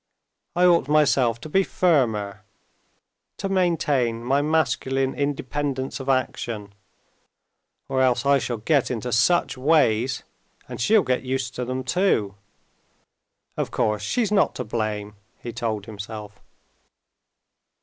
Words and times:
I 0.55 0.65
ought 0.65 0.87
myself 0.89 1.39
to 1.41 1.47
be 1.47 1.61
firmer, 1.63 2.43
to 3.37 3.47
maintain 3.47 4.23
my 4.23 4.41
masculine 4.41 5.13
independence 5.13 5.99
of 5.99 6.09
action; 6.09 6.73
or 7.87 8.01
else 8.01 8.25
I 8.25 8.39
shall 8.39 8.57
get 8.57 8.89
into 8.89 9.11
such 9.11 9.59
ways, 9.59 10.23
and 10.67 10.81
she'll 10.81 11.03
get 11.03 11.21
used 11.21 11.53
to 11.53 11.65
them 11.65 11.83
too.... 11.83 12.33
Of 13.55 13.69
course 13.69 14.01
she's 14.01 14.31
not 14.31 14.55
to 14.55 14.63
blame," 14.63 15.17
he 15.37 15.53
told 15.53 15.85
himself. 15.85 16.41